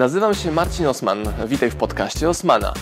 Nazywam 0.00 0.34
się 0.34 0.52
Marcin 0.52 0.86
Osman. 0.86 1.18
Witaj 1.46 1.70
w 1.70 1.76
podcaście 1.76 2.28
Osmana. 2.28 2.74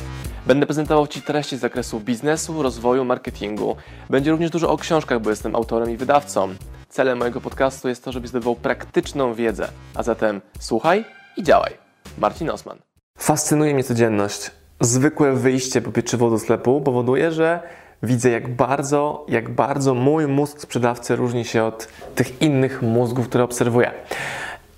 Będę 0.47 0.67
prezentował 0.67 1.07
Ci 1.07 1.23
treści 1.23 1.57
z 1.57 1.61
zakresu 1.61 2.01
biznesu, 2.01 2.63
rozwoju, 2.63 3.05
marketingu. 3.05 3.77
Będzie 4.11 4.31
również 4.31 4.51
dużo 4.51 4.71
o 4.71 4.77
książkach, 4.77 5.21
bo 5.21 5.31
jestem 5.31 5.57
autorem 5.57 5.91
i 5.91 5.97
wydawcą. 5.97 6.55
Celem 6.89 7.19
mojego 7.19 7.41
podcastu 7.41 7.89
jest 7.89 8.05
to, 8.05 8.13
żebyś 8.13 8.31
zdobywał 8.31 8.57
praktyczną 8.57 9.35
wiedzę. 9.35 9.69
A 9.95 10.03
zatem 10.03 10.41
słuchaj 10.61 11.05
i 11.37 11.43
działaj. 11.43 11.73
Marcin 12.19 12.51
Osman. 12.51 12.79
Fascynuje 13.19 13.75
mnie 13.75 13.85
codzienność. 13.85 14.51
Zwykłe 14.81 15.33
wyjście 15.33 15.83
po 15.83 15.93
pieczywo 15.93 16.31
do 16.31 16.39
sklepu 16.39 16.81
powoduje, 16.81 17.33
że 17.33 17.61
widzę 18.03 18.31
jak 18.31 18.57
bardzo, 18.57 19.27
jak 19.29 19.55
bardzo 19.55 19.95
mój 19.95 20.27
mózg 20.27 20.61
sprzedawcy 20.61 21.17
różni 21.17 21.45
się 21.45 21.65
od 21.65 21.89
tych 22.15 22.43
innych 22.43 22.83
mózgów, 22.83 23.29
które 23.29 23.45
obserwuję. 23.45 23.93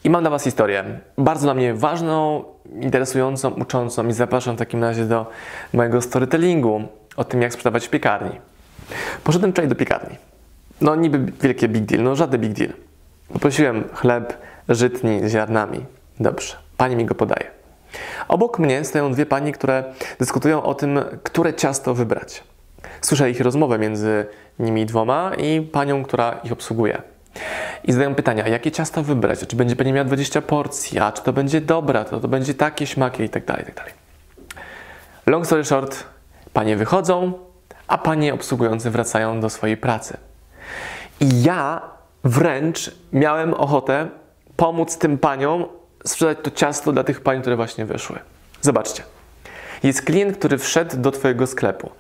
I 0.05 0.11
mam 0.11 0.23
dla 0.23 0.31
Was 0.31 0.45
historię, 0.45 0.85
bardzo 1.19 1.47
dla 1.47 1.55
mnie 1.55 1.75
ważną, 1.75 2.45
interesującą, 2.81 3.51
uczącą 3.51 4.09
i 4.09 4.13
zapraszam 4.13 4.57
w 4.57 4.59
takim 4.59 4.83
razie 4.83 5.05
do 5.05 5.27
mojego 5.73 6.03
storytellingu 6.03 6.83
o 7.17 7.25
tym, 7.25 7.43
jak 7.43 7.53
sprzedawać 7.53 7.87
w 7.87 7.91
piekarni. 7.91 8.41
Poszedłem 9.25 9.53
wczoraj 9.53 9.69
do 9.69 9.75
piekarni. 9.75 10.17
No 10.81 10.97
niby 10.97 11.33
wielkie 11.43 11.69
big 11.69 11.85
deal, 11.85 12.03
no 12.03 12.17
żaden 12.17 12.41
big 12.41 12.53
deal. 12.53 12.73
Poprosiłem 13.33 13.85
chleb 13.93 14.39
żytni 14.69 15.21
z 15.29 15.33
ziarnami. 15.33 15.85
Dobrze, 16.21 16.57
pani 16.77 16.97
mi 16.97 17.05
go 17.05 17.15
podaje. 17.15 17.51
Obok 18.29 18.59
mnie 18.59 18.85
stoją 18.85 19.13
dwie 19.13 19.27
pani, 19.27 19.53
które 19.53 19.85
dyskutują 20.19 20.63
o 20.63 20.75
tym, 20.75 21.01
które 21.23 21.55
ciasto 21.55 21.95
wybrać. 21.95 22.45
Słyszę 23.01 23.31
ich 23.31 23.41
rozmowę 23.41 23.79
między 23.79 24.27
nimi 24.59 24.87
dwoma 24.87 25.33
i 25.35 25.61
panią, 25.61 26.05
która 26.05 26.41
ich 26.45 26.53
obsługuje. 26.53 27.03
I 27.85 27.93
zadają 27.93 28.15
pytania, 28.15 28.49
jakie 28.49 28.71
ciasto 28.71 29.03
wybrać, 29.03 29.47
czy 29.47 29.57
będzie 29.57 29.77
pani 29.77 29.93
miała 29.93 30.05
20 30.05 30.43
porcji, 30.43 30.99
a 30.99 31.13
czy 31.13 31.23
to 31.23 31.33
będzie 31.33 31.61
dobra, 31.61 32.05
to, 32.05 32.21
to 32.21 32.29
będzie 32.29 32.55
takie, 32.55 32.87
śmakie 32.87 33.25
i 33.25 33.29
tak 33.29 33.45
dalej, 33.45 33.63
i 33.63 33.67
tak 33.67 33.77
dalej. 33.77 33.93
Long 35.27 35.47
story 35.47 35.65
short, 35.65 36.05
panie 36.53 36.77
wychodzą, 36.77 37.33
a 37.89 37.99
panie 37.99 38.35
obsługujące 38.35 38.91
wracają 38.91 39.41
do 39.41 39.51
swojej 39.51 39.77
pracy. 39.77 40.17
I 41.21 41.43
ja 41.43 41.81
wręcz 42.25 42.91
miałem 43.13 43.55
ochotę 43.55 44.09
pomóc 44.57 44.99
tym 44.99 45.19
paniom 45.19 45.65
sprzedać 46.05 46.39
to 46.43 46.51
ciasto 46.51 46.93
dla 46.93 47.05
tych 47.05 47.21
pań, 47.21 47.41
które 47.41 47.57
właśnie 47.57 47.85
wyszły. 47.87 48.19
Zobaczcie. 48.61 49.03
Jest 49.83 50.03
klient, 50.03 50.37
który 50.37 50.59
wszedł 50.59 50.97
do 50.97 51.11
Twojego 51.11 51.47
sklepu. 51.47 51.91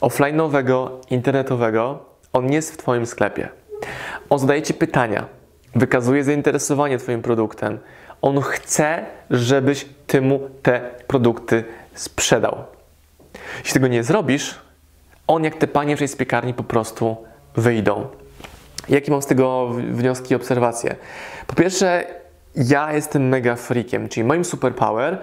Offline'owego, 0.00 0.88
internetowego. 1.10 2.04
On 2.32 2.52
jest 2.52 2.72
w 2.72 2.76
Twoim 2.76 3.06
sklepie. 3.06 3.48
On 4.30 4.38
zadaje 4.38 4.62
Ci 4.62 4.74
pytania, 4.74 5.26
wykazuje 5.74 6.24
zainteresowanie 6.24 6.98
Twoim 6.98 7.22
produktem. 7.22 7.78
On 8.22 8.40
chce, 8.40 9.04
żebyś 9.30 9.86
Ty 10.06 10.20
mu 10.20 10.40
te 10.62 10.90
produkty 11.06 11.64
sprzedał. 11.94 12.56
Jeśli 13.58 13.72
tego 13.72 13.88
nie 13.88 14.04
zrobisz, 14.04 14.58
on 15.26 15.44
jak 15.44 15.54
te 15.54 15.66
panie 15.66 15.96
w 15.96 16.00
z 16.08 16.16
piekarni 16.16 16.54
po 16.54 16.64
prostu 16.64 17.16
wyjdą. 17.56 18.06
Jakie 18.88 19.10
mam 19.10 19.22
z 19.22 19.26
tego 19.26 19.68
wnioski 19.68 20.32
i 20.32 20.36
obserwacje? 20.36 20.96
Po 21.46 21.54
pierwsze, 21.54 22.04
ja 22.56 22.92
jestem 22.92 23.28
mega 23.28 23.56
freakiem, 23.56 24.08
czyli 24.08 24.24
moim 24.24 24.44
superpower 24.44 25.18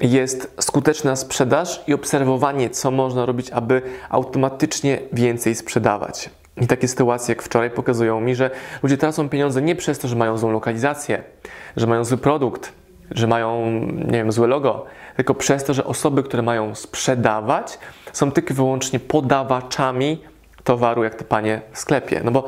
jest 0.00 0.54
skuteczna 0.60 1.16
sprzedaż 1.16 1.84
i 1.86 1.94
obserwowanie, 1.94 2.70
co 2.70 2.90
można 2.90 3.26
robić, 3.26 3.50
aby 3.50 3.82
automatycznie 4.10 4.98
więcej 5.12 5.54
sprzedawać. 5.54 6.30
I 6.56 6.66
takie 6.66 6.88
sytuacje 6.88 7.34
jak 7.34 7.42
wczoraj 7.42 7.70
pokazują 7.70 8.20
mi, 8.20 8.34
że 8.34 8.50
ludzie 8.82 8.96
tracą 8.96 9.28
pieniądze 9.28 9.62
nie 9.62 9.76
przez 9.76 9.98
to, 9.98 10.08
że 10.08 10.16
mają 10.16 10.38
złą 10.38 10.52
lokalizację, 10.52 11.22
że 11.76 11.86
mają 11.86 12.04
zły 12.04 12.18
produkt, 12.18 12.72
że 13.10 13.26
mają, 13.26 13.70
nie 13.90 14.12
wiem, 14.12 14.32
złe 14.32 14.46
logo, 14.46 14.86
tylko 15.16 15.34
przez 15.34 15.64
to, 15.64 15.74
że 15.74 15.84
osoby, 15.84 16.22
które 16.22 16.42
mają 16.42 16.74
sprzedawać, 16.74 17.78
są 18.12 18.32
tylko 18.32 18.54
wyłącznie 18.54 19.00
podawaczami 19.00 20.22
towaru, 20.64 21.04
jak 21.04 21.14
te 21.14 21.24
panie 21.24 21.60
w 21.72 21.78
sklepie. 21.78 22.20
No 22.24 22.30
bo 22.30 22.44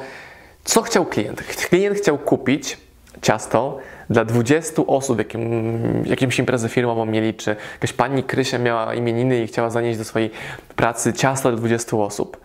co 0.64 0.82
chciał 0.82 1.06
klient? 1.06 1.42
Klient 1.42 1.98
chciał 1.98 2.18
kupić 2.18 2.78
ciasto 3.22 3.78
dla 4.10 4.24
20 4.24 4.82
osób, 4.86 5.18
jakim, 5.18 6.04
jakimś 6.06 6.38
imprezę 6.38 6.68
firmową 6.68 7.06
mieli, 7.06 7.34
czy 7.34 7.56
jakaś 7.72 7.92
pani 7.92 8.22
Krysia 8.22 8.58
miała 8.58 8.94
imieniny 8.94 9.42
i 9.42 9.46
chciała 9.46 9.70
zanieść 9.70 9.98
do 9.98 10.04
swojej 10.04 10.30
pracy 10.76 11.12
ciasto 11.12 11.48
dla 11.48 11.58
20 11.58 11.96
osób 11.96 12.43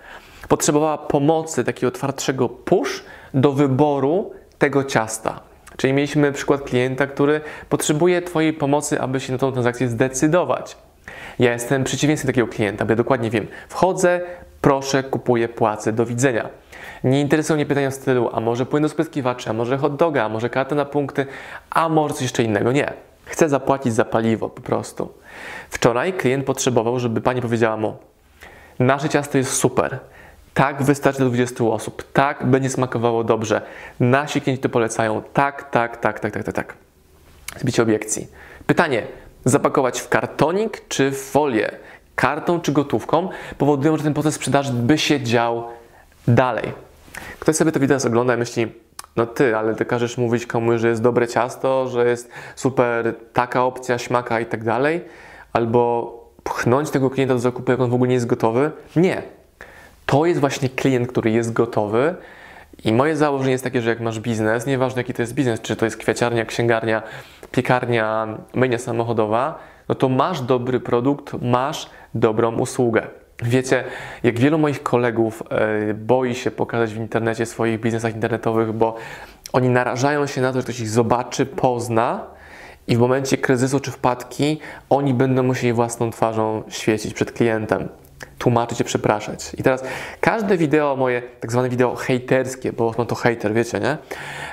potrzebowała 0.50 0.98
pomocy, 0.98 1.64
takiego 1.64 1.92
twardszego 1.92 2.50
push 2.50 3.04
do 3.34 3.52
wyboru 3.52 4.32
tego 4.58 4.84
ciasta. 4.84 5.40
Czyli 5.78 5.94
mieliśmy 5.94 6.32
przykład 6.32 6.62
klienta, 6.62 7.08
który 7.08 7.42
potrzebuje 7.70 8.22
Twojej 8.22 8.54
pomocy, 8.54 9.02
aby 9.02 9.20
się 9.20 9.34
na 9.34 9.40
tą 9.40 9.52
transakcję 9.52 9.88
zdecydować. 9.88 10.78
Ja 11.40 11.54
jestem 11.54 11.84
przeciwieństwem 11.84 12.28
takiego 12.28 12.48
klienta, 12.48 12.86
bo 12.86 12.92
ja 12.92 12.96
dokładnie 12.96 13.30
wiem, 13.30 13.48
wchodzę, 13.70 14.22
proszę, 14.62 15.04
kupuję, 15.04 15.50
płacę, 15.50 15.92
do 15.94 16.06
widzenia. 16.06 16.50
Nie 17.04 17.22
interesują 17.22 17.56
mnie 17.56 17.66
pytania 17.66 17.90
w 17.90 17.94
stylu, 17.94 18.30
a 18.34 18.40
może 18.40 18.66
płyn 18.66 18.84
do 18.84 18.90
spryskiwaczy, 18.90 19.50
a 19.50 19.54
może 19.54 19.78
hot 19.78 19.96
doga, 19.96 20.24
a 20.24 20.30
może 20.30 20.50
kartę 20.50 20.76
na 20.76 20.86
punkty, 20.86 21.26
a 21.70 21.90
może 21.90 22.14
coś 22.14 22.22
jeszcze 22.22 22.44
innego. 22.44 22.72
Nie. 22.72 22.94
Chcę 23.26 23.50
zapłacić 23.50 23.94
za 23.94 24.06
paliwo 24.06 24.50
po 24.50 24.62
prostu. 24.62 25.14
Wczoraj 25.70 26.14
klient 26.14 26.46
potrzebował, 26.46 27.00
żeby 27.00 27.22
pani 27.22 27.42
powiedziała 27.42 27.78
mu, 27.78 27.98
nasze 28.80 29.10
ciasto 29.10 29.38
jest 29.38 29.54
super, 29.54 30.00
tak, 30.54 30.84
wystarczy 30.84 31.20
do 31.20 31.26
20 31.26 31.64
osób. 31.64 32.04
Tak, 32.14 32.46
będzie 32.46 32.70
smakowało 32.70 33.24
dobrze. 33.24 33.62
Nasi 34.00 34.42
klienci 34.42 34.62
to 34.62 34.70
polecają. 34.70 35.22
Tak, 35.34 35.70
tak, 35.70 35.98
tak, 35.98 36.20
tak, 36.20 36.34
tak, 36.34 36.44
tak, 36.44 36.56
tak. 36.56 36.74
Zbicie 37.58 37.84
obiekcji. 37.84 38.28
Pytanie: 38.68 39.04
zapakować 39.46 40.00
w 40.00 40.10
kartonik 40.10 40.88
czy 40.88 41.12
w 41.12 41.22
folię? 41.22 41.72
Kartą 42.16 42.62
czy 42.62 42.72
gotówką 42.72 43.30
powodują, 43.58 43.98
że 43.98 44.04
ten 44.04 44.14
proces 44.14 44.36
sprzedaży 44.36 44.74
by 44.74 44.98
się 44.98 45.22
dział 45.22 45.64
dalej. 46.28 46.74
Ktoś 47.40 47.56
sobie 47.56 47.72
to 47.72 47.80
wideo 47.80 47.98
ogląda 48.08 48.36
i 48.36 48.38
myśli, 48.38 48.68
no 49.16 49.26
ty, 49.26 49.58
ale 49.58 49.76
ty 49.76 49.86
każesz 49.86 50.18
mówić 50.18 50.46
komuś, 50.46 50.82
że 50.82 50.90
jest 50.90 51.02
dobre 51.02 51.28
ciasto, 51.28 51.88
że 51.88 52.08
jest 52.10 52.32
super 52.56 53.16
taka 53.34 53.64
opcja, 53.64 53.98
śmaka 53.98 54.40
i 54.40 54.46
tak 54.46 54.64
dalej, 54.64 55.06
albo 55.54 56.14
pchnąć 56.44 56.90
tego 56.90 57.10
klienta 57.10 57.34
do 57.34 57.40
zakupu, 57.40 57.72
jak 57.72 57.82
on 57.82 57.90
w 57.90 57.94
ogóle 57.94 58.08
nie 58.08 58.14
jest 58.14 58.26
gotowy. 58.26 58.72
Nie 58.96 59.39
to 60.10 60.26
jest 60.26 60.40
właśnie 60.40 60.70
klient, 60.70 61.08
który 61.08 61.32
jest 61.32 61.54
gotowy. 61.54 62.16
I 62.86 62.94
moje 62.94 63.16
założenie 63.16 63.52
jest 63.52 63.64
takie, 63.64 63.82
że 63.82 63.90
jak 63.90 64.00
masz 64.00 64.20
biznes, 64.20 64.66
nieważne 64.66 65.00
jaki 65.00 65.14
to 65.14 65.22
jest 65.22 65.34
biznes, 65.34 65.62
czy 65.62 65.76
to 65.76 65.86
jest 65.86 65.98
kwiaciarnia, 65.98 66.46
księgarnia, 66.46 67.02
piekarnia, 67.52 68.28
myjnia 68.54 68.78
samochodowa, 68.78 69.60
no 69.90 69.96
to 69.96 70.10
masz 70.10 70.42
dobry 70.42 70.80
produkt, 70.80 71.34
masz 71.42 71.90
dobrą 72.14 72.56
usługę. 72.56 73.08
Wiecie, 73.44 73.84
jak 74.24 74.40
wielu 74.40 74.58
moich 74.58 74.84
kolegów 74.84 75.44
e, 75.50 75.94
boi 75.94 76.36
się 76.36 76.52
pokazać 76.52 76.94
w 76.94 76.98
internecie 76.98 77.46
swoich 77.46 77.80
biznesach 77.80 78.16
internetowych, 78.16 78.72
bo 78.74 78.96
oni 79.54 79.70
narażają 79.70 80.28
się 80.28 80.42
na 80.42 80.52
to, 80.54 80.60
że 80.60 80.64
ktoś 80.64 80.80
ich 80.80 80.90
zobaczy, 80.90 81.46
pozna 81.46 82.24
i 82.88 82.96
w 82.96 83.00
momencie 83.00 83.38
kryzysu 83.38 83.80
czy 83.80 83.92
wpadki 83.92 84.60
oni 84.90 85.14
będą 85.14 85.44
musieli 85.44 85.74
własną 85.74 86.12
twarzą 86.12 86.64
świecić 86.70 87.14
przed 87.14 87.32
klientem 87.32 87.90
tłumaczyć 88.40 88.82
i 88.82 88.84
przepraszać. 88.84 89.52
I 89.58 89.64
teraz 89.64 89.84
każde 90.22 90.58
wideo 90.58 90.96
moje, 90.96 91.22
tak 91.40 91.52
zwane 91.52 91.70
wideo 91.70 91.96
hejterskie, 91.96 92.74
bo 92.74 92.94
mam 92.98 93.08
to 93.08 93.16
hater, 93.16 93.54
wiecie, 93.54 93.80
nie? 93.80 93.98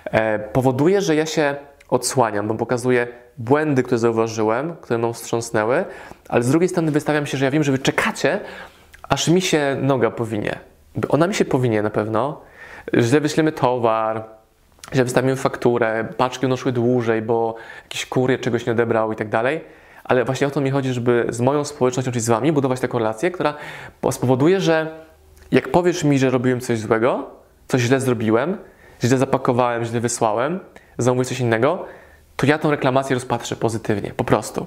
E, 0.04 0.38
powoduje, 0.38 1.00
że 1.00 1.14
ja 1.14 1.26
się 1.26 1.56
odsłaniam, 1.88 2.48
bo 2.48 2.54
pokazuję 2.54 3.06
błędy, 3.38 3.82
które 3.82 3.98
zauważyłem, 3.98 4.76
które 4.76 4.98
mną 4.98 5.12
wstrząsnęły, 5.12 5.84
ale 6.28 6.42
z 6.42 6.50
drugiej 6.50 6.68
strony 6.68 6.90
wystawiam 6.90 7.26
się, 7.26 7.38
że 7.38 7.44
ja 7.44 7.50
wiem, 7.50 7.64
że 7.64 7.72
wy 7.72 7.78
czekacie, 7.78 8.40
aż 9.02 9.28
mi 9.28 9.40
się 9.40 9.76
noga 9.82 10.10
powinie. 10.10 10.58
Ona 11.08 11.26
mi 11.26 11.34
się 11.34 11.44
powinie 11.44 11.82
na 11.82 11.90
pewno, 11.90 12.40
że 12.92 13.20
wyślemy 13.20 13.52
towar, 13.52 14.24
że 14.92 15.04
wystawimy 15.04 15.36
fakturę, 15.36 16.08
paczki 16.16 16.40
będą 16.40 16.56
szły 16.56 16.72
dłużej, 16.72 17.22
bo 17.22 17.54
jakiś 17.82 18.06
kurier 18.06 18.40
czegoś 18.40 18.66
nie 18.66 18.72
odebrał 18.72 19.12
i 19.12 19.16
tak 19.16 19.28
dalej 19.28 19.60
ale 20.08 20.24
właśnie 20.24 20.46
o 20.46 20.50
to 20.50 20.60
mi 20.60 20.70
chodzi, 20.70 20.92
żeby 20.92 21.26
z 21.28 21.40
moją 21.40 21.64
społecznością, 21.64 22.12
czyli 22.12 22.22
z 22.22 22.28
Wami, 22.28 22.52
budować 22.52 22.80
taką 22.80 22.98
relację, 22.98 23.30
która 23.30 23.54
spowoduje, 24.10 24.60
że 24.60 25.06
jak 25.50 25.68
powiesz 25.68 26.04
mi, 26.04 26.18
że 26.18 26.30
robiłem 26.30 26.60
coś 26.60 26.78
złego, 26.78 27.30
coś 27.68 27.82
źle 27.82 28.00
zrobiłem, 28.00 28.56
źle 29.04 29.18
zapakowałem, 29.18 29.84
źle 29.84 30.00
wysłałem, 30.00 30.60
zamówię 30.98 31.24
coś 31.24 31.40
innego, 31.40 31.84
to 32.36 32.46
ja 32.46 32.58
tą 32.58 32.70
reklamację 32.70 33.14
rozpatrzę 33.14 33.56
pozytywnie, 33.56 34.12
po 34.16 34.24
prostu. 34.24 34.66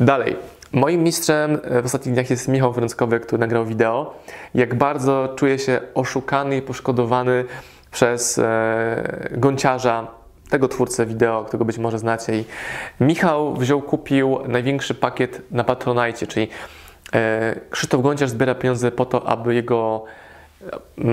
Dalej. 0.00 0.36
Moim 0.72 1.02
mistrzem 1.02 1.58
w 1.82 1.84
ostatnich 1.84 2.14
dniach 2.14 2.30
jest 2.30 2.48
Michał 2.48 2.72
Wrąckowy, 2.72 3.20
który 3.20 3.40
nagrał 3.40 3.66
wideo. 3.66 4.14
Jak 4.54 4.74
bardzo 4.74 5.34
czuję 5.36 5.58
się 5.58 5.80
oszukany 5.94 6.56
i 6.56 6.62
poszkodowany 6.62 7.44
przez 7.90 8.38
e, 8.38 9.28
gąciarza 9.32 10.06
tego 10.54 10.68
twórcę 10.68 11.06
wideo, 11.06 11.44
którego 11.44 11.64
być 11.64 11.78
może 11.78 11.98
znacie. 11.98 12.38
I 12.38 12.44
Michał 13.00 13.54
wziął, 13.54 13.82
kupił 13.82 14.38
największy 14.48 14.94
pakiet 14.94 15.42
na 15.50 15.64
Patronite, 15.64 16.26
czyli 16.26 16.48
e, 17.14 17.60
Krzysztof 17.70 18.02
Gąciarz 18.02 18.30
zbiera 18.30 18.54
pieniądze 18.54 18.90
po 18.92 19.06
to, 19.06 19.28
aby 19.28 19.54
jego 19.54 20.04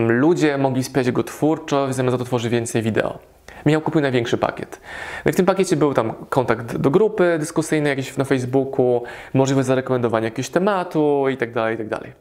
ludzie 0.07 0.57
mogli 0.57 0.83
wspierać 0.83 1.07
jego 1.07 1.23
twórczość, 1.23 1.95
zamiast 1.95 2.11
za 2.11 2.17
to 2.17 2.25
tworzy 2.25 2.49
więcej 2.49 2.81
wideo. 2.81 3.19
Michał 3.65 3.81
kupił 3.81 4.01
największy 4.01 4.37
pakiet. 4.37 4.81
No 5.25 5.31
w 5.31 5.35
tym 5.35 5.45
pakiecie 5.45 5.75
był 5.75 5.93
tam 5.93 6.13
kontakt 6.29 6.77
do 6.77 6.91
grupy 6.91 7.37
dyskusyjnej 7.39 7.89
jakiejś 7.89 8.17
na 8.17 8.23
Facebooku, 8.23 9.03
możliwość 9.33 9.67
zarekomendowania 9.67 10.25
jakiegoś 10.25 10.49
tematu 10.49 11.25
i 11.29 11.37
tak 11.37 11.53
dalej, 11.53 11.75
i 11.75 11.77
tak 11.77 11.87
dalej. 11.87 12.11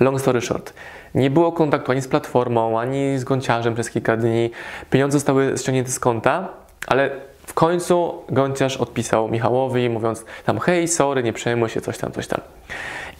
Long 0.00 0.20
story 0.20 0.40
short, 0.40 0.72
nie 1.14 1.30
było 1.30 1.52
kontaktu 1.52 1.92
ani 1.92 2.02
z 2.02 2.08
platformą, 2.08 2.80
ani 2.80 3.18
z 3.18 3.24
gąciarzem 3.24 3.74
przez 3.74 3.90
kilka 3.90 4.16
dni. 4.16 4.50
Pieniądze 4.90 5.18
zostały 5.18 5.54
ściągnięte 5.58 5.90
z 5.90 6.00
konta, 6.00 6.48
ale 6.86 7.10
w 7.46 7.54
końcu 7.54 8.14
gąciarz 8.28 8.76
odpisał 8.76 9.28
Michałowi, 9.28 9.88
mówiąc 9.88 10.24
tam 10.44 10.58
hej, 10.58 10.88
sorry, 10.88 11.22
nie 11.22 11.32
przejmuj 11.32 11.68
się, 11.68 11.80
coś 11.80 11.98
tam, 11.98 12.12
coś 12.12 12.26
tam. 12.26 12.40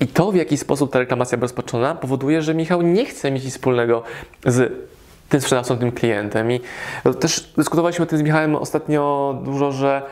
I 0.01 0.07
to, 0.07 0.33
w 0.33 0.37
jaki 0.37 0.57
sposób 0.57 0.93
ta 0.93 0.99
reklamacja 0.99 1.39
była 1.39 1.45
rozpoczęta, 1.45 1.95
powoduje, 1.95 2.43
że 2.43 2.55
Michał 2.55 2.83
nie 2.83 3.05
chce 3.05 3.31
mieć 3.31 3.45
nic 3.45 3.55
wspólnego 3.55 4.03
z 4.47 4.73
tym 5.29 5.41
sprzedawcą, 5.41 5.79
tym 5.79 5.93
klientem. 5.93 6.53
I 6.53 6.61
też 7.21 7.53
dyskutowaliśmy 7.57 8.03
o 8.03 8.07
tym 8.07 8.19
z 8.19 8.23
Michałem 8.23 8.57
ostatnio 8.57 9.35
dużo, 9.45 9.73
że 9.73 10.03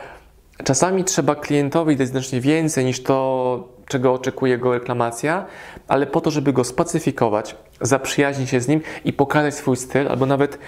czasami 0.63 1.03
trzeba 1.03 1.35
klientowi 1.35 1.95
dać 1.95 2.07
znacznie 2.07 2.41
więcej 2.41 2.85
niż 2.85 3.03
to, 3.03 3.67
czego 3.89 4.13
oczekuje 4.13 4.57
go 4.57 4.73
reklamacja, 4.73 5.45
ale 5.87 6.07
po 6.07 6.21
to, 6.21 6.31
żeby 6.31 6.53
go 6.53 6.63
spacyfikować, 6.63 7.55
zaprzyjaźnić 7.81 8.49
się 8.49 8.61
z 8.61 8.67
nim 8.67 8.81
i 9.05 9.13
pokazać 9.13 9.55
swój 9.55 9.77
styl, 9.77 10.07
albo 10.07 10.25
nawet 10.25 10.59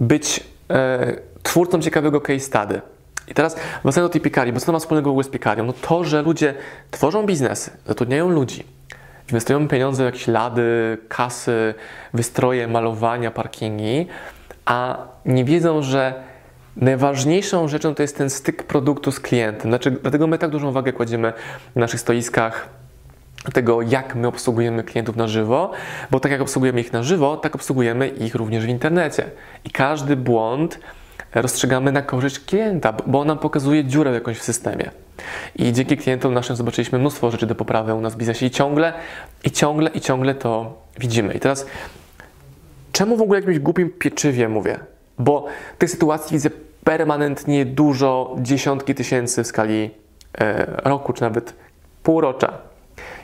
być 0.00 0.44
e, 0.70 1.16
twórcą 1.42 1.80
ciekawego 1.80 2.20
case 2.20 2.40
study. 2.40 2.80
I 3.28 3.34
teraz 3.34 3.56
wracając 3.82 4.10
do 4.10 4.12
tej 4.12 4.20
piekari, 4.20 4.52
bo 4.52 4.60
co 4.60 4.66
to 4.66 4.72
ma 4.72 4.78
wspólnego 4.78 5.22
z 5.22 5.28
piekarią? 5.28 5.64
No 5.64 5.72
to, 5.72 6.04
że 6.04 6.22
ludzie 6.22 6.54
tworzą 6.90 7.26
biznesy, 7.26 7.70
zatrudniają 7.86 8.28
ludzi, 8.28 8.64
inwestują 9.28 9.68
pieniądze 9.68 10.02
w 10.02 10.06
jakieś 10.06 10.26
lady, 10.26 10.98
kasy, 11.08 11.74
wystroje, 12.14 12.68
malowania, 12.68 13.30
parkingi, 13.30 14.06
a 14.64 14.98
nie 15.26 15.44
wiedzą, 15.44 15.82
że 15.82 16.31
najważniejszą 16.76 17.68
rzeczą 17.68 17.94
to 17.94 18.02
jest 18.02 18.16
ten 18.16 18.30
styk 18.30 18.62
produktu 18.62 19.12
z 19.12 19.20
klientem. 19.20 19.70
Znaczy, 19.70 19.90
dlatego 19.90 20.26
my 20.26 20.38
tak 20.38 20.50
dużą 20.50 20.72
wagę 20.72 20.92
kładziemy 20.92 21.32
na 21.74 21.80
naszych 21.80 22.00
stoiskach 22.00 22.68
tego, 23.52 23.82
jak 23.82 24.14
my 24.14 24.28
obsługujemy 24.28 24.84
klientów 24.84 25.16
na 25.16 25.28
żywo, 25.28 25.70
bo 26.10 26.20
tak 26.20 26.32
jak 26.32 26.40
obsługujemy 26.40 26.80
ich 26.80 26.92
na 26.92 27.02
żywo, 27.02 27.36
tak 27.36 27.54
obsługujemy 27.54 28.08
ich 28.08 28.34
również 28.34 28.64
w 28.64 28.68
internecie. 28.68 29.24
I 29.64 29.70
każdy 29.70 30.16
błąd 30.16 30.78
rozstrzygamy 31.34 31.92
na 31.92 32.02
korzyść 32.02 32.38
klienta, 32.38 32.92
bo 33.06 33.20
on 33.20 33.26
nam 33.26 33.38
pokazuje 33.38 33.84
dziurę 33.84 34.12
jakąś 34.12 34.38
w 34.38 34.42
systemie. 34.42 34.90
I 35.56 35.72
dzięki 35.72 35.96
klientom 35.96 36.34
naszym 36.34 36.56
zobaczyliśmy 36.56 36.98
mnóstwo 36.98 37.30
rzeczy 37.30 37.46
do 37.46 37.54
poprawy 37.54 37.94
u 37.94 38.00
nas 38.00 38.14
w 38.14 38.16
biznesie 38.16 38.46
i 38.46 38.50
ciągle, 38.50 38.92
i 39.44 39.50
ciągle, 39.50 39.90
i 39.90 40.00
ciągle 40.00 40.34
to 40.34 40.82
widzimy. 40.98 41.34
I 41.34 41.40
teraz, 41.40 41.66
czemu 42.92 43.16
w 43.16 43.22
ogóle 43.22 43.40
jakimś 43.40 43.58
głupim 43.58 43.90
pieczywie 43.90 44.48
mówię? 44.48 44.91
Bo 45.18 45.46
tych 45.78 45.90
sytuacji 45.90 46.34
widzę 46.34 46.50
permanentnie 46.84 47.66
dużo, 47.66 48.36
dziesiątki 48.38 48.94
tysięcy 48.94 49.44
w 49.44 49.46
skali 49.46 49.90
e, 50.38 50.66
roku, 50.84 51.12
czy 51.12 51.22
nawet 51.22 51.54
półrocza. 52.02 52.52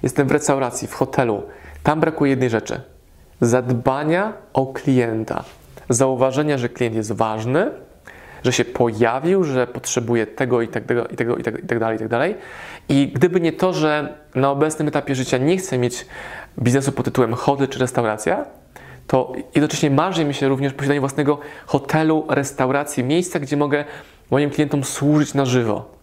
Jestem 0.02 0.28
w 0.28 0.30
restauracji, 0.30 0.88
w 0.88 0.94
hotelu. 0.94 1.42
Tam 1.82 2.00
brakuje 2.00 2.30
jednej 2.30 2.50
rzeczy: 2.50 2.80
zadbania 3.40 4.32
o 4.52 4.66
klienta, 4.66 5.44
zauważenia, 5.88 6.58
że 6.58 6.68
klient 6.68 6.96
jest 6.96 7.12
ważny, 7.12 7.70
że 8.44 8.52
się 8.52 8.64
pojawił, 8.64 9.44
że 9.44 9.66
potrzebuje 9.66 10.26
tego 10.26 10.62
i 10.62 10.68
tak, 10.68 10.84
tego, 10.84 11.06
i 11.06 11.16
tego, 11.16 11.36
i 11.36 11.42
tak, 11.42 11.64
i 11.64 11.66
tak 11.66 11.78
dalej, 11.78 11.96
i 11.96 11.98
tak 11.98 12.08
dalej. 12.08 12.34
I 12.88 13.12
gdyby 13.14 13.40
nie 13.40 13.52
to, 13.52 13.72
że 13.72 14.14
na 14.34 14.50
obecnym 14.50 14.88
etapie 14.88 15.14
życia 15.14 15.38
nie 15.38 15.56
chcę 15.56 15.78
mieć 15.78 16.06
biznesu 16.58 16.92
pod 16.92 17.04
tytułem 17.04 17.34
hotel 17.34 17.68
czy 17.68 17.78
restauracja, 17.78 18.44
to 19.08 19.32
jednocześnie 19.54 19.90
marzy 19.90 20.24
mi 20.24 20.34
się 20.34 20.48
również 20.48 20.72
posiadanie 20.72 21.00
własnego 21.00 21.38
hotelu, 21.66 22.26
restauracji, 22.28 23.04
miejsca, 23.04 23.40
gdzie 23.40 23.56
mogę 23.56 23.84
moim 24.30 24.50
klientom 24.50 24.84
służyć 24.84 25.34
na 25.34 25.44
żywo. 25.44 25.98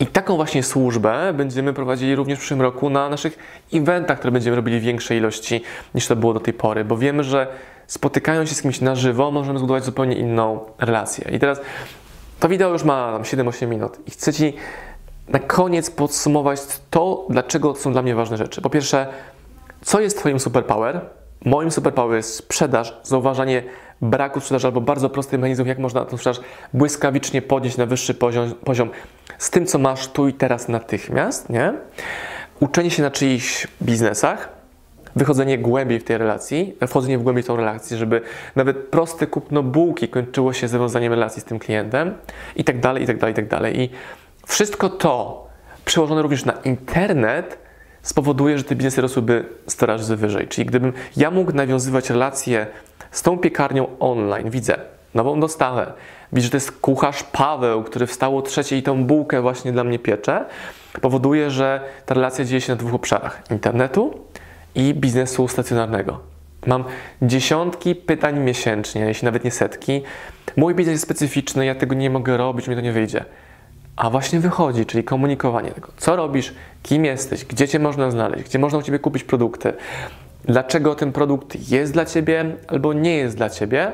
I 0.00 0.06
taką 0.06 0.36
właśnie 0.36 0.62
służbę 0.62 1.32
będziemy 1.34 1.72
prowadzili 1.72 2.16
również 2.16 2.38
w 2.38 2.40
przyszłym 2.40 2.62
roku 2.62 2.90
na 2.90 3.08
naszych 3.08 3.38
eventach, 3.72 4.18
które 4.18 4.32
będziemy 4.32 4.56
robili 4.56 4.80
w 4.80 4.82
większej 4.82 5.18
ilości 5.18 5.62
niż 5.94 6.06
to 6.06 6.16
było 6.16 6.34
do 6.34 6.40
tej 6.40 6.54
pory, 6.54 6.84
bo 6.84 6.96
wiemy, 6.96 7.24
że 7.24 7.46
spotykając 7.86 8.48
się 8.48 8.54
z 8.54 8.62
kimś 8.62 8.80
na 8.80 8.94
żywo, 8.94 9.30
możemy 9.30 9.58
zbudować 9.58 9.84
zupełnie 9.84 10.16
inną 10.16 10.60
relację. 10.78 11.30
I 11.32 11.38
teraz 11.38 11.60
to 12.40 12.48
wideo 12.48 12.72
już 12.72 12.84
ma 12.84 13.18
7-8 13.22 13.66
minut 13.66 13.98
i 14.06 14.10
chcę 14.10 14.32
Ci 14.32 14.52
na 15.28 15.38
koniec 15.38 15.90
podsumować 15.90 16.60
to, 16.90 17.26
dlaczego 17.30 17.74
są 17.74 17.92
dla 17.92 18.02
mnie 18.02 18.14
ważne 18.14 18.36
rzeczy. 18.36 18.60
Po 18.60 18.70
pierwsze, 18.70 19.06
co 19.82 20.00
jest 20.00 20.18
Twoim 20.18 20.40
superpower? 20.40 21.00
Moim 21.44 21.70
superpower 21.70 22.16
jest 22.16 22.34
sprzedaż, 22.34 22.96
zauważanie 23.02 23.62
braku 24.00 24.40
sprzedaży 24.40 24.66
albo 24.66 24.80
bardzo 24.80 25.10
prosty 25.10 25.38
mechanizm, 25.38 25.66
jak 25.66 25.78
można 25.78 26.04
tę 26.04 26.18
sprzedaż 26.18 26.40
błyskawicznie 26.74 27.42
podnieść 27.42 27.76
na 27.76 27.86
wyższy 27.86 28.14
poziom, 28.14 28.54
poziom 28.64 28.90
z 29.38 29.50
tym, 29.50 29.66
co 29.66 29.78
masz 29.78 30.08
tu 30.08 30.28
i 30.28 30.32
teraz 30.32 30.68
natychmiast, 30.68 31.50
nie? 31.50 31.72
Uczenie 32.60 32.90
się 32.90 33.02
na 33.02 33.10
czyichś 33.10 33.66
biznesach, 33.82 34.48
wychodzenie 35.16 35.58
głębiej 35.58 36.00
w 36.00 36.04
tej 36.04 36.18
relacji, 36.18 36.76
wchodzenie 36.86 37.18
w 37.18 37.22
głębiej 37.22 37.42
w 37.42 37.46
tą 37.46 37.56
relację, 37.56 37.96
żeby 37.96 38.20
nawet 38.56 38.76
proste 38.76 39.26
kupno 39.26 39.62
bułki 39.62 40.08
kończyło 40.08 40.52
się 40.52 40.68
zawiązaniem 40.68 41.12
relacji 41.12 41.42
z 41.42 41.44
tym 41.44 41.58
klientem 41.58 42.14
i 42.56 42.64
tak 42.64 42.80
dalej, 42.80 43.02
i 43.02 43.06
tak 43.06 43.18
dalej, 43.18 43.32
i 43.32 43.36
tak 43.36 43.48
dalej. 43.48 43.80
I 43.80 43.90
wszystko 44.46 44.88
to 44.88 45.46
przełożone 45.84 46.22
również 46.22 46.44
na 46.44 46.52
internet 46.52 47.63
spowoduje, 48.04 48.58
że 48.58 48.64
te 48.64 48.74
biznesy 48.74 49.00
rosłyby 49.00 49.44
100 49.66 49.86
razy 49.86 50.16
wyżej. 50.16 50.48
Czyli 50.48 50.66
gdybym 50.66 50.92
ja 51.16 51.30
mógł 51.30 51.52
nawiązywać 51.52 52.10
relacje 52.10 52.66
z 53.10 53.22
tą 53.22 53.38
piekarnią 53.38 53.86
online, 53.98 54.50
widzę 54.50 54.76
nową 55.14 55.40
dostawę, 55.40 55.92
widzę, 56.32 56.44
że 56.44 56.50
to 56.50 56.56
jest 56.56 56.72
kucharz 56.72 57.22
Paweł, 57.22 57.82
który 57.82 58.06
wstał 58.06 58.38
o 58.38 58.42
trzeciej 58.42 58.78
i 58.78 58.82
tą 58.82 59.04
bułkę 59.04 59.42
właśnie 59.42 59.72
dla 59.72 59.84
mnie 59.84 59.98
piecze, 59.98 60.44
powoduje, 61.00 61.50
że 61.50 61.80
ta 62.06 62.14
relacja 62.14 62.44
dzieje 62.44 62.60
się 62.60 62.72
na 62.72 62.76
dwóch 62.76 62.94
obszarach. 62.94 63.42
Internetu 63.50 64.20
i 64.74 64.94
biznesu 64.94 65.48
stacjonarnego. 65.48 66.20
Mam 66.66 66.84
dziesiątki 67.22 67.94
pytań 67.94 68.40
miesięcznie, 68.40 69.00
jeśli 69.02 69.24
nawet 69.24 69.44
nie 69.44 69.50
setki. 69.50 70.02
Mój 70.56 70.74
biznes 70.74 70.92
jest 70.92 71.04
specyficzny, 71.04 71.66
ja 71.66 71.74
tego 71.74 71.94
nie 71.94 72.10
mogę 72.10 72.36
robić, 72.36 72.68
mi 72.68 72.74
to 72.74 72.80
nie 72.80 72.92
wyjdzie. 72.92 73.24
A 73.96 74.10
właśnie 74.10 74.40
wychodzi, 74.40 74.86
czyli 74.86 75.04
komunikowanie 75.04 75.70
tego. 75.70 75.88
Co 75.96 76.16
robisz, 76.16 76.54
kim 76.82 77.04
jesteś, 77.04 77.44
gdzie 77.44 77.68
cię 77.68 77.78
można 77.78 78.10
znaleźć, 78.10 78.44
gdzie 78.44 78.58
można 78.58 78.78
u 78.78 78.82
ciebie 78.82 78.98
kupić 78.98 79.24
produkty, 79.24 79.72
dlaczego 80.44 80.94
ten 80.94 81.12
produkt 81.12 81.70
jest 81.70 81.92
dla 81.92 82.04
ciebie 82.04 82.56
albo 82.68 82.92
nie 82.92 83.16
jest 83.16 83.36
dla 83.36 83.50
ciebie, 83.50 83.92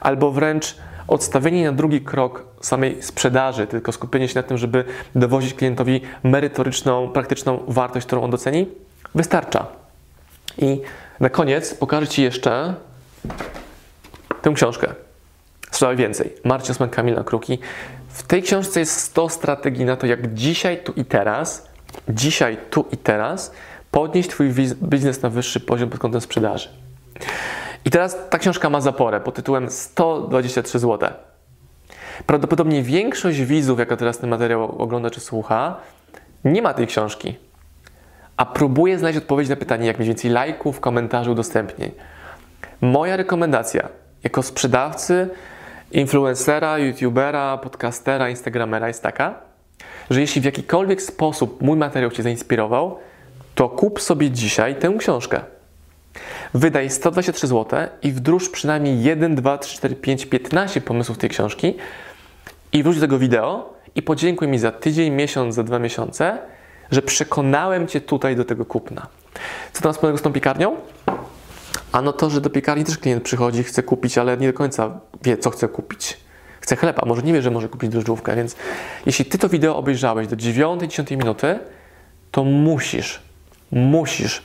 albo 0.00 0.30
wręcz 0.30 0.76
odstawienie 1.08 1.64
na 1.64 1.72
drugi 1.72 2.00
krok 2.00 2.44
samej 2.60 3.02
sprzedaży, 3.02 3.66
tylko 3.66 3.92
skupienie 3.92 4.28
się 4.28 4.34
na 4.34 4.42
tym, 4.42 4.58
żeby 4.58 4.84
dowozić 5.14 5.54
klientowi 5.54 6.00
merytoryczną, 6.22 7.08
praktyczną 7.08 7.60
wartość, 7.68 8.06
którą 8.06 8.22
on 8.22 8.30
doceni, 8.30 8.68
wystarcza. 9.14 9.66
I 10.58 10.80
na 11.20 11.28
koniec 11.28 11.74
pokażę 11.74 12.08
Ci 12.08 12.22
jeszcze 12.22 12.74
tę 14.42 14.52
książkę. 14.54 14.88
Sprzedaj 15.70 15.96
więcej. 15.96 16.32
Marcin 16.44 16.70
Osman, 16.70 16.90
Kamila 16.90 17.24
Kruki. 17.24 17.58
W 18.10 18.22
tej 18.22 18.42
książce 18.42 18.80
jest 18.80 19.00
100 19.00 19.28
strategii 19.28 19.84
na 19.84 19.96
to, 19.96 20.06
jak 20.06 20.34
dzisiaj, 20.34 20.82
tu 20.82 20.92
i 20.92 21.04
teraz, 21.04 21.68
dzisiaj, 22.08 22.58
tu 22.70 22.86
i 22.92 22.96
teraz 22.96 23.52
podnieść 23.90 24.28
Twój 24.28 24.48
biznes 24.82 25.22
na 25.22 25.30
wyższy 25.30 25.60
poziom 25.60 25.90
pod 25.90 26.00
kątem 26.00 26.20
sprzedaży. 26.20 26.68
I 27.84 27.90
teraz 27.90 28.16
ta 28.30 28.38
książka 28.38 28.70
ma 28.70 28.80
zaporę 28.80 29.20
pod 29.20 29.34
tytułem 29.34 29.70
123 29.70 30.78
zł. 30.78 31.10
Prawdopodobnie 32.26 32.82
większość 32.82 33.40
widzów, 33.40 33.78
jaka 33.78 33.96
teraz 33.96 34.18
ten 34.18 34.30
materiał 34.30 34.82
ogląda 34.82 35.10
czy 35.10 35.20
słucha, 35.20 35.76
nie 36.44 36.62
ma 36.62 36.74
tej 36.74 36.86
książki 36.86 37.34
a 38.40 38.46
próbuję 38.46 38.98
znaleźć 38.98 39.18
odpowiedź 39.18 39.48
na 39.48 39.56
pytanie, 39.56 39.86
jak 39.86 39.98
mieć 39.98 40.08
więcej 40.08 40.30
lajków, 40.30 40.80
komentarzy, 40.80 41.30
udostępnień. 41.30 41.90
Moja 42.80 43.16
rekomendacja 43.16 43.88
jako 44.24 44.42
sprzedawcy, 44.42 45.30
influencera, 45.92 46.78
youtubera, 46.78 47.58
podcastera, 47.58 48.30
instagramera 48.30 48.88
jest 48.88 49.02
taka, 49.02 49.34
że 50.10 50.20
jeśli 50.20 50.40
w 50.40 50.44
jakikolwiek 50.44 51.02
sposób 51.02 51.62
mój 51.62 51.78
materiał 51.78 52.10
Cię 52.10 52.22
zainspirował, 52.22 52.98
to 53.54 53.68
kup 53.68 54.00
sobie 54.00 54.30
dzisiaj 54.30 54.74
tę 54.74 54.94
książkę. 54.98 55.40
Wydaj 56.54 56.90
123 56.90 57.46
zł 57.46 57.80
i 58.02 58.12
wdróż 58.12 58.50
przynajmniej 58.50 59.02
1, 59.02 59.34
2, 59.34 59.58
3, 59.58 59.76
4, 59.76 59.94
5, 59.94 60.26
15 60.26 60.80
pomysłów 60.80 61.18
tej 61.18 61.30
książki 61.30 61.76
i 62.72 62.82
wróć 62.82 62.96
do 62.96 63.00
tego 63.00 63.18
wideo 63.18 63.74
i 63.94 64.02
podziękuj 64.02 64.48
mi 64.48 64.58
za 64.58 64.72
tydzień, 64.72 65.12
miesiąc, 65.12 65.54
za 65.54 65.62
dwa 65.62 65.78
miesiące 65.78 66.38
że 66.90 67.02
przekonałem 67.02 67.86
Cię 67.86 68.00
tutaj 68.00 68.36
do 68.36 68.44
tego 68.44 68.64
kupna. 68.64 69.06
Co 69.72 69.82
tam 69.82 69.92
wspólnego 69.92 70.18
z 70.18 70.22
tą 70.22 70.32
piekarnią? 70.32 70.76
Ano 71.92 72.12
to, 72.12 72.30
że 72.30 72.40
do 72.40 72.50
piekarni 72.50 72.84
też 72.84 72.98
klient 72.98 73.22
przychodzi, 73.22 73.62
chce 73.62 73.82
kupić, 73.82 74.18
ale 74.18 74.36
nie 74.36 74.46
do 74.46 74.58
końca 74.58 75.00
wie, 75.22 75.38
co 75.38 75.50
chce 75.50 75.68
kupić. 75.68 76.16
Chce 76.60 76.76
chleb, 76.76 76.98
a 77.02 77.06
może 77.06 77.22
nie 77.22 77.32
wie, 77.32 77.42
że 77.42 77.50
może 77.50 77.68
kupić 77.68 77.90
drożdżówkę, 77.90 78.36
więc 78.36 78.56
jeśli 79.06 79.24
Ty 79.24 79.38
to 79.38 79.48
wideo 79.48 79.76
obejrzałeś 79.76 80.28
do 80.28 80.36
9-10 80.36 81.16
minuty, 81.16 81.58
to 82.30 82.44
musisz, 82.44 83.20
musisz 83.72 84.42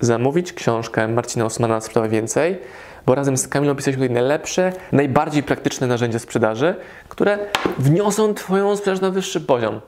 zamówić 0.00 0.52
książkę 0.52 1.08
Marcina 1.08 1.44
Osmana 1.44 1.80
Sprzedawaj 1.80 2.10
Więcej, 2.10 2.58
bo 3.06 3.14
razem 3.14 3.36
z 3.36 3.48
Kamilą 3.48 3.74
pisaliśmy 3.74 4.06
tutaj 4.06 4.14
najlepsze, 4.14 4.72
najbardziej 4.92 5.42
praktyczne 5.42 5.86
narzędzia 5.86 6.18
sprzedaży, 6.18 6.74
które 7.08 7.38
wniosą 7.78 8.34
Twoją 8.34 8.76
sprzedaż 8.76 9.00
na 9.00 9.10
wyższy 9.10 9.40
poziom. 9.40 9.80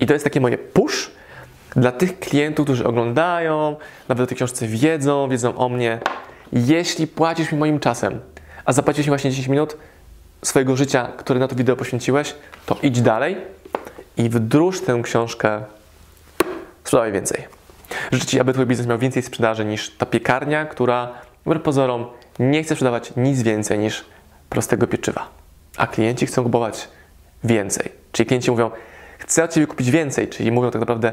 I 0.00 0.06
to 0.06 0.12
jest 0.12 0.24
takie 0.24 0.40
moje 0.40 0.58
push 0.58 1.10
dla 1.76 1.92
tych 1.92 2.18
klientów, 2.18 2.66
którzy 2.66 2.86
oglądają, 2.86 3.76
nawet 4.08 4.24
o 4.24 4.26
tej 4.26 4.36
książce 4.36 4.66
wiedzą, 4.66 5.28
wiedzą 5.28 5.56
o 5.56 5.68
mnie. 5.68 5.98
Jeśli 6.52 7.06
płacisz 7.06 7.52
mi 7.52 7.58
moim 7.58 7.80
czasem, 7.80 8.20
a 8.64 8.72
zapłaciłeś 8.72 9.06
mi 9.06 9.10
właśnie 9.10 9.30
10 9.30 9.48
minut 9.48 9.76
swojego 10.44 10.76
życia, 10.76 11.08
które 11.16 11.40
na 11.40 11.48
to 11.48 11.56
wideo 11.56 11.76
poświęciłeś, 11.76 12.34
to 12.66 12.76
idź 12.82 13.02
dalej 13.02 13.36
i 14.16 14.28
wdróż 14.28 14.80
tę 14.80 15.00
książkę, 15.02 15.62
sprzedawaj 16.84 17.12
więcej. 17.12 17.44
Życzę 18.12 18.26
Ci, 18.26 18.40
aby 18.40 18.52
Twój 18.52 18.66
biznes 18.66 18.86
miał 18.86 18.98
więcej 18.98 19.22
sprzedaży 19.22 19.64
niż 19.64 19.90
ta 19.90 20.06
piekarnia, 20.06 20.64
która 20.64 21.12
wbrew 21.46 21.62
pozorom 21.62 22.06
nie 22.38 22.62
chce 22.62 22.74
sprzedawać 22.74 23.12
nic 23.16 23.42
więcej 23.42 23.78
niż 23.78 24.04
prostego 24.48 24.86
pieczywa. 24.86 25.28
A 25.76 25.86
klienci 25.86 26.26
chcą 26.26 26.42
kupować 26.42 26.88
więcej. 27.44 27.92
Czyli 28.12 28.26
klienci 28.26 28.50
mówią, 28.50 28.70
chcę 29.18 29.44
od 29.44 29.52
Ciebie 29.52 29.66
kupić 29.66 29.90
więcej, 29.90 30.28
czyli 30.28 30.52
mówią 30.52 30.70
tak 30.70 30.80
naprawdę, 30.80 31.12